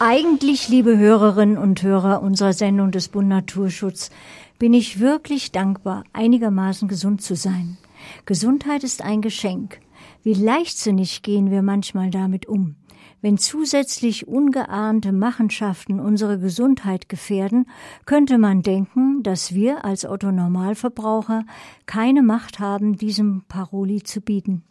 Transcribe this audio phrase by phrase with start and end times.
[0.00, 4.10] Eigentlich, liebe Hörerinnen und Hörer unserer Sendung des Bund Naturschutz,
[4.56, 7.78] bin ich wirklich dankbar, einigermaßen gesund zu sein.
[8.24, 9.80] Gesundheit ist ein Geschenk.
[10.22, 12.76] Wie leichtsinnig gehen wir manchmal damit um.
[13.22, 17.66] Wenn zusätzlich ungeahnte Machenschaften unsere Gesundheit gefährden,
[18.06, 21.44] könnte man denken, dass wir als Otto Normalverbraucher
[21.86, 24.62] keine Macht haben, diesem Paroli zu bieten.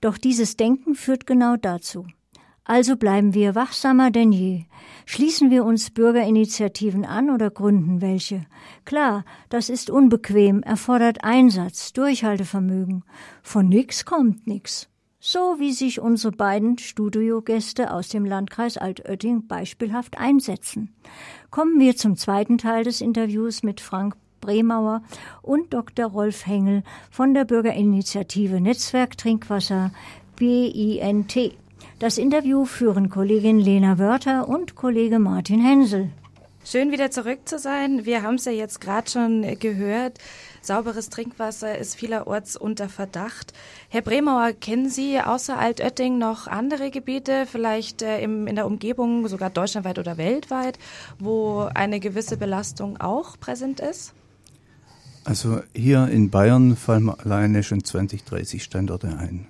[0.00, 2.06] Doch dieses Denken führt genau dazu.
[2.70, 4.62] Also bleiben wir wachsamer denn je.
[5.04, 8.46] Schließen wir uns Bürgerinitiativen an oder gründen welche?
[8.84, 13.02] Klar, das ist unbequem, erfordert Einsatz, Durchhaltevermögen.
[13.42, 14.88] Von nix kommt nix.
[15.18, 20.94] So wie sich unsere beiden Studiogäste aus dem Landkreis Altötting beispielhaft einsetzen.
[21.50, 25.02] Kommen wir zum zweiten Teil des Interviews mit Frank Bremauer
[25.42, 26.06] und Dr.
[26.06, 29.90] Rolf Hengel von der Bürgerinitiative Netzwerk Trinkwasser
[30.36, 31.58] BINT.
[31.98, 36.10] Das Interview führen Kollegin Lena Wörter und Kollege Martin Hensel.
[36.64, 38.04] Schön wieder zurück zu sein.
[38.04, 40.18] Wir haben es ja jetzt gerade schon gehört.
[40.60, 43.54] Sauberes Trinkwasser ist vielerorts unter Verdacht.
[43.88, 49.26] Herr Bremauer, kennen Sie außer Altötting noch andere Gebiete, vielleicht äh, im, in der Umgebung,
[49.28, 50.78] sogar deutschlandweit oder weltweit,
[51.18, 54.12] wo eine gewisse Belastung auch präsent ist?
[55.24, 59.46] Also hier in Bayern fallen alleine schon 20, 30 Standorte ein.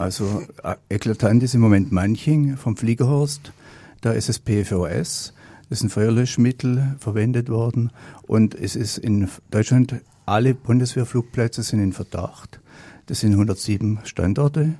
[0.00, 3.52] Also äh, eklatant ist im Moment Manching vom Fliegerhorst.
[4.00, 5.34] Da ist es PFOS.
[5.68, 7.90] Das ist ein Feuerlöschmittel verwendet worden.
[8.22, 12.60] Und es ist in Deutschland, alle Bundeswehrflugplätze sind in Verdacht.
[13.08, 14.72] Das sind 107 Standorte.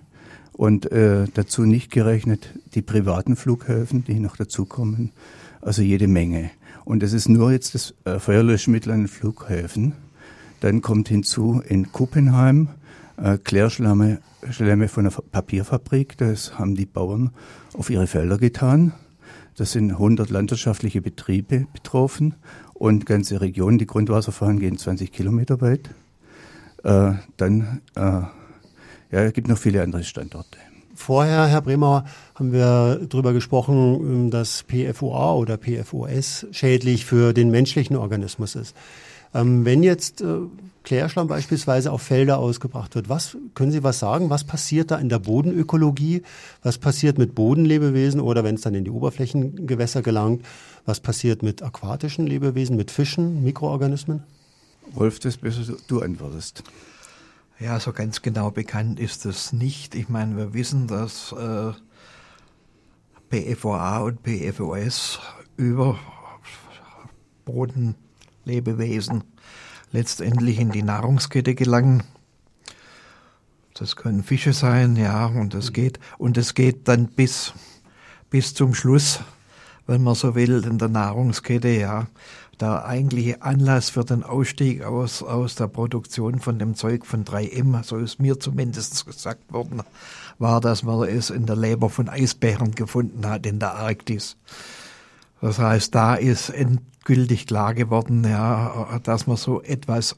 [0.55, 5.13] Und äh, dazu nicht gerechnet die privaten Flughäfen, die noch dazukommen.
[5.61, 6.51] Also jede Menge.
[6.87, 9.93] Und es ist nur jetzt das äh, Feuerlöschmittel an den Flughäfen.
[10.61, 12.71] Dann kommt hinzu in Kuppenheim
[13.23, 16.17] äh, Klärschlamme Schlemme von einer Papierfabrik.
[16.17, 17.31] Das haben die Bauern
[17.75, 18.93] auf ihre Felder getan.
[19.57, 22.35] Das sind 100 landwirtschaftliche Betriebe betroffen
[22.73, 23.79] und ganze Regionen.
[23.79, 25.91] Die Grundwasserfahren gehen 20 Kilometer weit.
[26.83, 28.31] Äh, dann äh, ja,
[29.11, 30.59] es noch viele andere Standorte.
[30.95, 37.97] Vorher, Herr Bremauer, haben wir darüber gesprochen, dass PFOA oder PFOS schädlich für den menschlichen
[37.97, 38.77] Organismus ist.
[39.35, 40.27] Ähm, wenn jetzt äh,
[40.83, 44.31] Klärschlamm beispielsweise auf Felder ausgebracht wird, was können Sie was sagen?
[44.31, 46.23] Was passiert da in der Bodenökologie?
[46.63, 50.45] Was passiert mit Bodenlebewesen oder wenn es dann in die Oberflächengewässer gelangt?
[50.87, 54.23] Was passiert mit aquatischen Lebewesen, mit Fischen, Mikroorganismen?
[54.93, 56.65] Wolf, das besser du antwortest.
[57.59, 59.95] Ja, so ganz genau bekannt ist es nicht.
[59.95, 61.73] Ich meine, wir wissen, dass äh,
[63.29, 65.21] PFOA und PFOS
[65.57, 65.99] über
[67.45, 67.97] Boden
[68.47, 69.25] Lebewesen
[69.93, 72.03] letztendlich in die Nahrungskette gelangen.
[73.75, 77.55] Das können Fische sein, ja, und das geht, und es geht dann bis,
[78.29, 79.21] bis zum Schluss,
[79.87, 82.07] wenn man so will, in der Nahrungskette, ja.
[82.61, 87.83] Der eigentliche Anlass für den Ausstieg aus, aus der Produktion von dem Zeug von 3M,
[87.83, 89.83] so ist mir zumindest gesagt worden,
[90.39, 94.37] war, dass man es in der Leber von Eisbären gefunden hat in der Arktis.
[95.41, 100.17] Das heißt, da ist endgültig klar geworden, ja, dass man so etwas,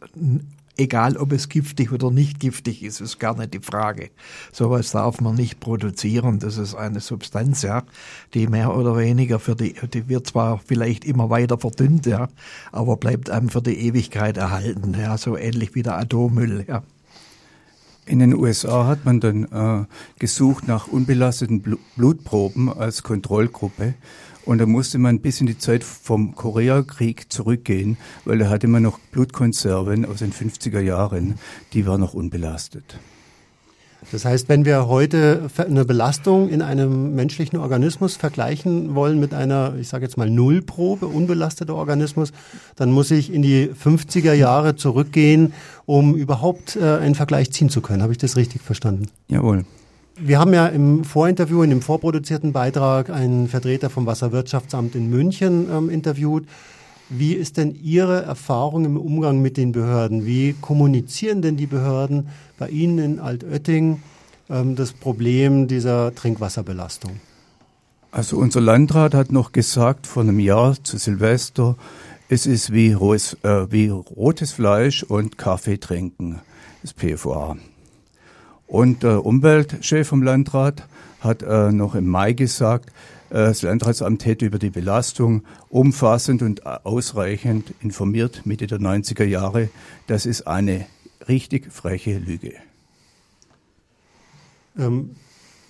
[0.77, 4.11] egal ob es giftig oder nicht giftig ist, ist gar nicht die Frage.
[4.53, 6.39] Sowas darf man nicht produzieren.
[6.41, 7.83] Das ist eine Substanz, ja,
[8.35, 12.29] die mehr oder weniger für die, die wird zwar vielleicht immer weiter verdünnt, ja,
[12.73, 16.83] aber bleibt einem für die Ewigkeit erhalten, ja, so ähnlich wie der Atommüll, ja.
[18.05, 19.85] In den USA hat man dann äh,
[20.19, 21.63] gesucht nach unbelasteten
[21.95, 23.95] Blutproben als Kontrollgruppe
[24.45, 28.83] und da musste man bis in die Zeit vom Koreakrieg zurückgehen, weil da hatte man
[28.83, 31.39] noch Blutkonserven aus den 50er Jahren,
[31.73, 32.99] die waren noch unbelastet.
[34.11, 39.75] Das heißt, wenn wir heute eine Belastung in einem menschlichen Organismus vergleichen wollen mit einer,
[39.79, 42.33] ich sage jetzt mal Nullprobe, unbelasteter Organismus,
[42.75, 45.53] dann muss ich in die 50er Jahre zurückgehen,
[45.87, 48.03] um überhaupt äh, einen Vergleich ziehen zu können.
[48.03, 49.07] Habe ich das richtig verstanden?
[49.29, 49.65] Jawohl.
[50.17, 55.69] Wir haben ja im Vorinterview, in dem vorproduzierten Beitrag, einen Vertreter vom Wasserwirtschaftsamt in München
[55.71, 56.47] ähm, interviewt.
[57.09, 60.27] Wie ist denn Ihre Erfahrung im Umgang mit den Behörden?
[60.27, 62.29] Wie kommunizieren denn die Behörden
[62.59, 64.03] bei Ihnen in Altötting
[64.51, 67.21] ähm, das Problem dieser Trinkwasserbelastung?
[68.11, 71.77] Also unser Landrat hat noch gesagt vor einem Jahr zu Silvester,
[72.29, 76.41] es ist wie, rohes, äh, wie rotes Fleisch und Kaffee trinken,
[76.83, 77.57] das PFOA.
[78.73, 80.89] Und der Umweltchef vom Landrat
[81.21, 82.89] hat äh, noch im Mai gesagt,
[83.29, 89.69] äh, das Landratsamt hätte über die Belastung umfassend und ausreichend informiert Mitte der 90er Jahre.
[90.07, 90.87] Das ist eine
[91.29, 92.55] richtig freche Lüge.
[94.79, 95.17] Ähm,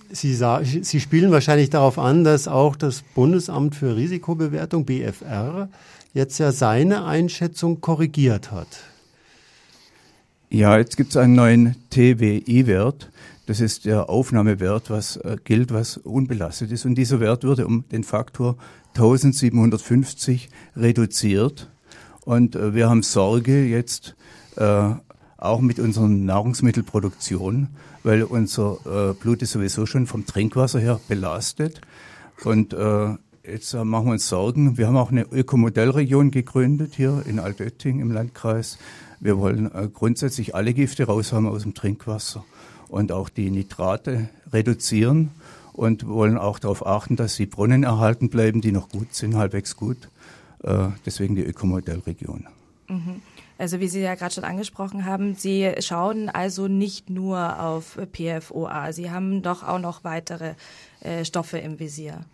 [0.09, 5.67] Sie, Sie spielen wahrscheinlich darauf an, dass auch das Bundesamt für Risikobewertung, BFR,
[6.13, 8.92] jetzt ja seine Einschätzung korrigiert hat.
[10.53, 13.09] Ja, jetzt gibt es einen neuen TWI-Wert.
[13.47, 16.85] Das ist der Aufnahmewert, was äh, gilt, was unbelastet ist.
[16.85, 18.55] Und dieser Wert wurde um den Faktor
[18.89, 21.71] 1750 reduziert.
[22.23, 24.15] Und äh, wir haben Sorge jetzt
[24.55, 24.91] äh,
[25.37, 27.69] auch mit unserer Nahrungsmittelproduktion,
[28.03, 31.81] weil unser äh, Blut ist sowieso schon vom Trinkwasser her belastet.
[32.43, 34.77] Und äh, jetzt äh, machen wir uns Sorgen.
[34.77, 38.77] Wir haben auch eine Ökomodellregion gegründet hier in Altötting im Landkreis.
[39.19, 42.43] Wir wollen äh, grundsätzlich alle Gifte raushaben aus dem Trinkwasser
[42.89, 45.31] und auch die Nitrate reduzieren
[45.73, 49.75] und wollen auch darauf achten, dass die Brunnen erhalten bleiben, die noch gut sind, halbwegs
[49.75, 50.09] gut.
[50.63, 52.47] Äh, deswegen die Ökomodellregion.
[52.87, 53.21] Mhm.
[53.57, 58.91] Also wie Sie ja gerade schon angesprochen haben, Sie schauen also nicht nur auf PFOA,
[58.91, 60.55] Sie haben doch auch noch weitere
[61.01, 62.25] äh, Stoffe im Visier.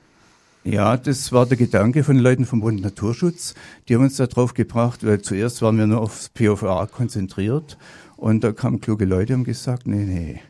[0.70, 3.56] Ja, das war der Gedanke von den Leuten vom Bund Naturschutz.
[3.88, 7.80] Die haben uns da drauf gebracht, weil zuerst waren wir nur aufs PFA konzentriert
[8.18, 10.42] und da kamen kluge Leute und haben gesagt, nee, nee,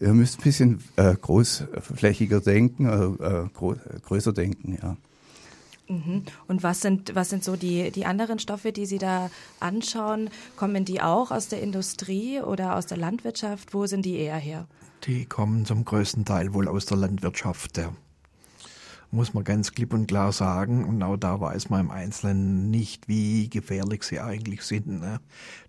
[0.00, 4.96] ihr müsst ein bisschen äh, großflächiger denken, äh, äh groß, größer denken, ja.
[5.88, 6.22] Mhm.
[6.46, 9.28] Und was sind, was sind so die, die anderen Stoffe, die Sie da
[9.58, 10.30] anschauen?
[10.56, 13.74] Kommen die auch aus der Industrie oder aus der Landwirtschaft?
[13.74, 14.66] Wo sind die eher her?
[15.04, 17.76] Die kommen zum größten Teil wohl aus der Landwirtschaft.
[17.76, 17.92] Ja
[19.14, 20.84] muss man ganz klipp und klar sagen.
[20.84, 25.00] Und auch da weiß man im Einzelnen nicht, wie gefährlich sie eigentlich sind.
[25.00, 25.20] Ne?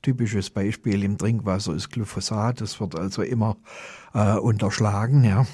[0.01, 2.62] Typisches Beispiel im Trinkwasser ist Glyphosat.
[2.62, 3.57] Das wird also immer
[4.13, 5.24] äh, unterschlagen.
[5.24, 5.45] Ja.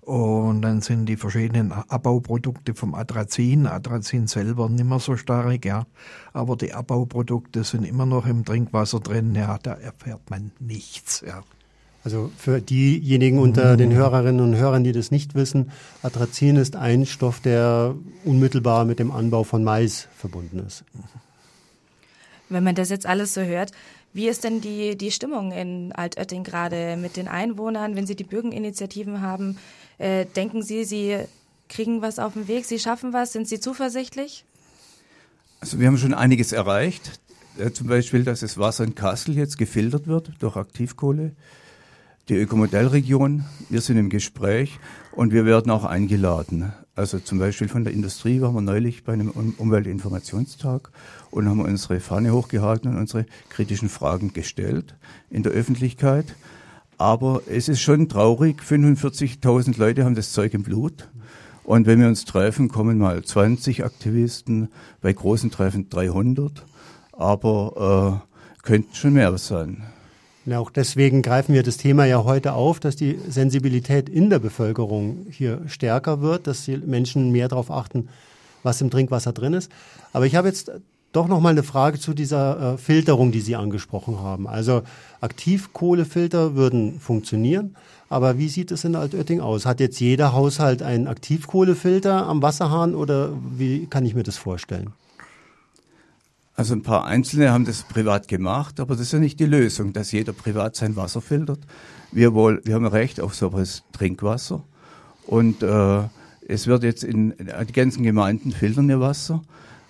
[0.00, 3.66] Und dann sind die verschiedenen Abbauprodukte vom Atrazin.
[3.66, 5.84] Atrazin selber nicht mehr so stark, ja.
[6.32, 9.58] Aber die Abbauprodukte sind immer noch im Trinkwasser drin, ja.
[9.58, 11.42] Da erfährt man nichts, ja.
[12.06, 15.72] Also für diejenigen unter den Hörerinnen und Hörern, die das nicht wissen,
[16.04, 20.84] Atrazin ist ein Stoff, der unmittelbar mit dem Anbau von Mais verbunden ist.
[22.48, 23.72] Wenn man das jetzt alles so hört,
[24.12, 28.22] wie ist denn die, die Stimmung in Altötting gerade mit den Einwohnern, wenn Sie die
[28.22, 29.58] Bürgerinitiativen haben?
[29.98, 31.18] Äh, denken Sie, Sie
[31.68, 33.32] kriegen was auf den Weg, Sie schaffen was?
[33.32, 34.44] Sind Sie zuversichtlich?
[35.58, 37.18] Also wir haben schon einiges erreicht.
[37.58, 41.32] Äh, zum Beispiel, dass das Wasser in Kassel jetzt gefiltert wird durch Aktivkohle
[42.28, 43.44] die Ökomodellregion.
[43.68, 44.80] Wir sind im Gespräch
[45.12, 46.72] und wir werden auch eingeladen.
[46.96, 50.90] Also zum Beispiel von der Industrie waren wir neulich bei einem Umweltinformationstag
[51.30, 54.96] und haben unsere Fahne hochgehalten und unsere kritischen Fragen gestellt
[55.30, 56.34] in der Öffentlichkeit.
[56.98, 61.08] Aber es ist schon traurig, 45.000 Leute haben das Zeug im Blut.
[61.62, 64.68] Und wenn wir uns treffen, kommen mal 20 Aktivisten,
[65.00, 66.64] bei großen Treffen 300.
[67.12, 69.82] Aber äh, könnten schon mehr sein.
[70.46, 74.38] Ja, auch deswegen greifen wir das Thema ja heute auf, dass die Sensibilität in der
[74.38, 78.08] Bevölkerung hier stärker wird, dass die Menschen mehr darauf achten,
[78.62, 79.72] was im Trinkwasser drin ist.
[80.12, 80.70] Aber ich habe jetzt
[81.10, 84.46] doch noch mal eine Frage zu dieser äh, Filterung, die Sie angesprochen haben.
[84.46, 84.82] Also
[85.20, 87.74] Aktivkohlefilter würden funktionieren,
[88.08, 89.66] aber wie sieht es in Altötting aus?
[89.66, 94.92] Hat jetzt jeder Haushalt einen Aktivkohlefilter am Wasserhahn oder wie kann ich mir das vorstellen?
[96.56, 99.92] Also ein paar Einzelne haben das privat gemacht, aber das ist ja nicht die Lösung,
[99.92, 101.60] dass jeder privat sein Wasser filtert.
[102.12, 104.64] Wir, wohl, wir haben Recht auf sauberes Trinkwasser
[105.26, 106.04] und äh,
[106.48, 109.42] es wird jetzt in, in die ganzen Gemeinden filtern ihr Wasser,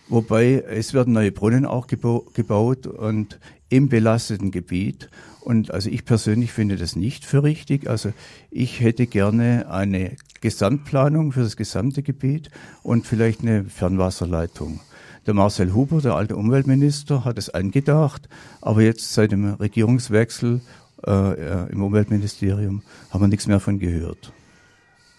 [0.09, 5.09] wobei es werden neue Brunnen auch gebaut und im belasteten Gebiet.
[5.43, 7.89] Und also ich persönlich finde das nicht für richtig.
[7.89, 8.13] Also
[8.51, 12.51] ich hätte gerne eine Gesamtplanung für das gesamte Gebiet
[12.83, 14.81] und vielleicht eine Fernwasserleitung.
[15.27, 18.29] Der Marcel Huber, der alte Umweltminister, hat es angedacht,
[18.61, 20.61] aber jetzt seit dem Regierungswechsel
[21.05, 24.33] äh, im Umweltministerium haben wir nichts mehr von gehört.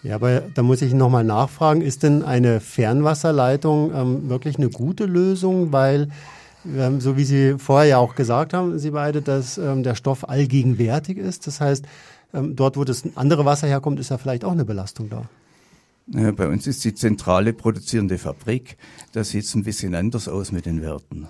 [0.02, 5.04] Ja, aber da muss ich nochmal nachfragen, ist denn eine Fernwasserleitung ähm, wirklich eine gute
[5.04, 5.72] Lösung?
[5.72, 6.08] Weil,
[6.64, 10.26] ähm, so wie Sie vorher ja auch gesagt haben, Sie beide, dass ähm, der Stoff
[10.26, 11.46] allgegenwärtig ist.
[11.46, 11.84] Das heißt,
[12.32, 15.24] ähm, dort, wo das andere Wasser herkommt, ist ja vielleicht auch eine Belastung da.
[16.10, 18.78] Bei uns ist die zentrale produzierende Fabrik.
[19.12, 21.28] Da sieht es ein bisschen anders aus mit den Werten.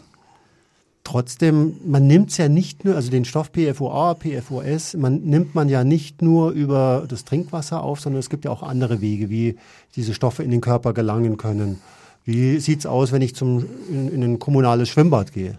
[1.02, 5.68] Trotzdem, man nimmt es ja nicht nur, also den Stoff PFOA, PFOS, man nimmt man
[5.70, 9.56] ja nicht nur über das Trinkwasser auf, sondern es gibt ja auch andere Wege, wie
[9.96, 11.80] diese Stoffe in den Körper gelangen können.
[12.24, 15.58] Wie sieht es aus, wenn ich zum, in, in ein kommunales Schwimmbad gehe?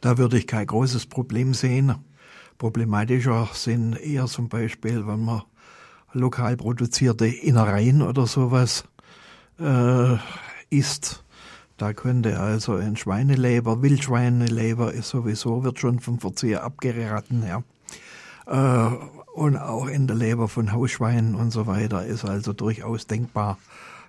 [0.00, 1.96] Da würde ich kein großes Problem sehen.
[2.56, 5.42] Problematischer sind eher zum Beispiel, wenn man
[6.14, 8.84] lokal produzierte Innereien oder sowas
[9.58, 10.16] äh,
[10.70, 11.24] isst.
[11.76, 17.62] Da könnte also ein Schweineleber, Wildschweineleber ist sowieso, wird schon vom Verzehr abgeraten, ja.
[18.46, 18.94] Äh,
[19.34, 23.58] und auch in der Leber von Hausschweinen und so weiter ist also durchaus denkbar,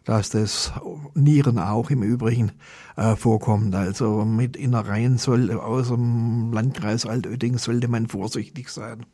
[0.03, 0.71] dass das
[1.15, 2.51] Nieren auch im Übrigen
[2.95, 3.73] äh, vorkommt.
[3.73, 9.07] Also mit Innereien soll aus dem Landkreis Altötting sollte man vorsichtig sein.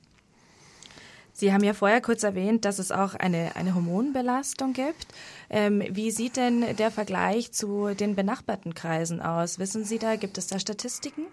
[1.42, 5.08] Sie haben ja vorher kurz erwähnt, dass es auch eine, eine Hormonbelastung gibt.
[5.50, 9.58] Ähm, wie sieht denn der Vergleich zu den benachbarten Kreisen aus?
[9.58, 11.24] Wissen Sie da, gibt es da Statistiken?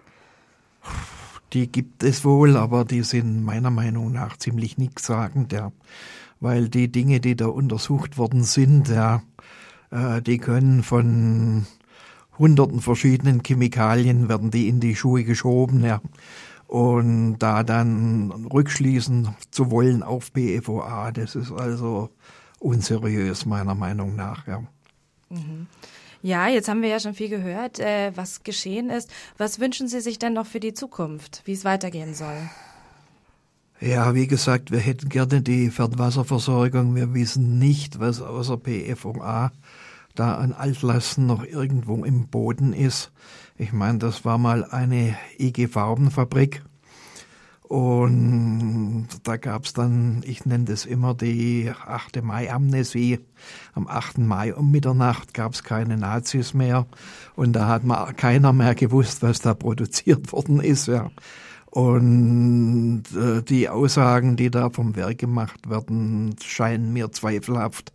[1.52, 5.72] Die gibt es wohl, aber die sind meiner Meinung nach ziemlich nichtssagend, ja.
[6.40, 9.22] Weil die Dinge, die da untersucht worden sind, ja,
[9.90, 11.66] äh, die können von
[12.38, 16.00] hunderten verschiedenen Chemikalien werden die in die Schuhe geschoben, ja.
[16.68, 22.10] Und da dann rückschließen zu wollen auf BFOA, das ist also
[22.58, 24.62] unseriös meiner Meinung nach, ja.
[25.30, 25.66] Mhm.
[26.20, 29.10] Ja, jetzt haben wir ja schon viel gehört, äh, was geschehen ist.
[29.38, 32.36] Was wünschen Sie sich denn noch für die Zukunft, wie es weitergehen soll?
[33.80, 36.94] Ja, wie gesagt, wir hätten gerne die Fernwasserversorgung.
[36.96, 39.52] Wir wissen nicht, was außer PFOA
[40.14, 43.12] da an Altlasten noch irgendwo im Boden ist.
[43.56, 46.62] Ich meine, das war mal eine IG Farbenfabrik.
[47.68, 52.22] Und da gab's dann, ich nenne das immer die 8.
[52.22, 53.20] Mai-Amnesie.
[53.74, 54.18] Am 8.
[54.18, 56.86] Mai um Mitternacht gab's keine Nazis mehr.
[57.36, 60.88] Und da hat man keiner mehr gewusst, was da produziert worden ist.
[60.88, 61.10] Ja.
[61.66, 67.92] Und äh, die Aussagen, die da vom Werk gemacht werden, scheinen mir zweifelhaft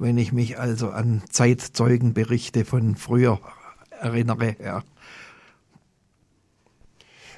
[0.00, 3.38] wenn ich mich also an Zeitzeugenberichte von früher
[4.00, 4.56] erinnere.
[4.62, 4.82] Ja.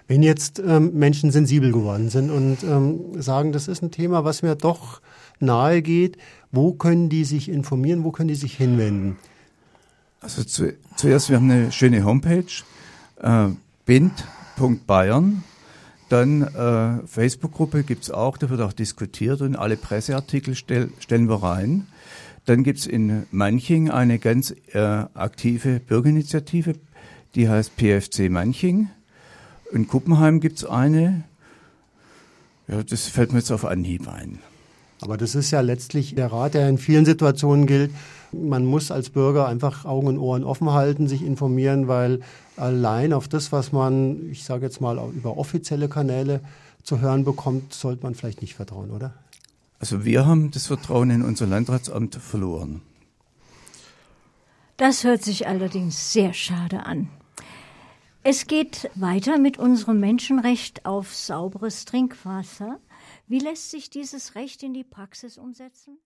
[0.06, 4.42] Wenn jetzt ähm, Menschen sensibel geworden sind und ähm, sagen, das ist ein Thema, was
[4.42, 5.00] mir doch
[5.40, 6.18] nahe geht,
[6.52, 9.16] wo können die sich informieren, wo können die sich hinwenden?
[10.20, 12.44] Also zu, zuerst, wir haben eine schöne Homepage,
[13.20, 13.48] äh,
[13.86, 15.42] bind.bayern.
[16.08, 21.28] Dann äh, Facebook-Gruppe gibt es auch, da wird auch diskutiert und alle Presseartikel stell, stellen
[21.28, 21.88] wir rein.
[22.44, 26.74] Dann gibt's in Manching eine ganz äh, aktive Bürgerinitiative,
[27.34, 28.88] die heißt PFC Manching.
[29.72, 31.24] In Kuppenheim gibt's eine.
[32.68, 34.38] Ja, das fällt mir jetzt auf Anhieb ein.
[35.00, 37.90] Aber das ist ja letztlich der Rat, der in vielen Situationen gilt.
[38.32, 42.20] Man muss als Bürger einfach Augen und Ohren offen halten, sich informieren, weil
[42.56, 46.40] allein auf das, was man, ich sage jetzt mal, über offizielle Kanäle
[46.84, 49.12] zu hören bekommt, sollte man vielleicht nicht vertrauen, oder?
[49.82, 52.82] Also wir haben das Vertrauen in unser Landratsamt verloren.
[54.76, 57.08] Das hört sich allerdings sehr schade an.
[58.22, 62.78] Es geht weiter mit unserem Menschenrecht auf sauberes Trinkwasser.
[63.26, 65.98] Wie lässt sich dieses Recht in die Praxis umsetzen?